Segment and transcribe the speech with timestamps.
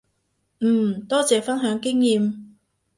[0.61, 2.55] 嗯，多謝分享經驗